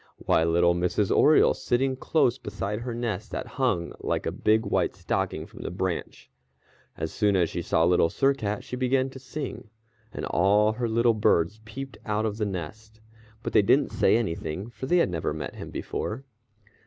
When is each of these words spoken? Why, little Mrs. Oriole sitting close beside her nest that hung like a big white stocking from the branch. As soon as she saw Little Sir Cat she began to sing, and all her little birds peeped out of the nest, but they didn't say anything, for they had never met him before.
Why, 0.17 0.43
little 0.43 0.73
Mrs. 0.73 1.15
Oriole 1.15 1.53
sitting 1.53 1.95
close 1.95 2.39
beside 2.39 2.79
her 2.79 2.95
nest 2.95 3.29
that 3.29 3.45
hung 3.61 3.93
like 3.99 4.25
a 4.25 4.31
big 4.31 4.65
white 4.65 4.95
stocking 4.95 5.45
from 5.45 5.61
the 5.61 5.69
branch. 5.69 6.27
As 6.97 7.11
soon 7.13 7.35
as 7.35 7.51
she 7.51 7.61
saw 7.61 7.83
Little 7.83 8.09
Sir 8.09 8.33
Cat 8.33 8.63
she 8.63 8.75
began 8.75 9.11
to 9.11 9.19
sing, 9.19 9.69
and 10.11 10.25
all 10.25 10.71
her 10.73 10.89
little 10.89 11.13
birds 11.13 11.61
peeped 11.65 11.99
out 12.03 12.25
of 12.25 12.37
the 12.37 12.47
nest, 12.47 12.99
but 13.43 13.53
they 13.53 13.61
didn't 13.61 13.91
say 13.91 14.17
anything, 14.17 14.71
for 14.71 14.87
they 14.87 14.97
had 14.97 15.11
never 15.11 15.35
met 15.35 15.53
him 15.57 15.69
before. 15.69 16.25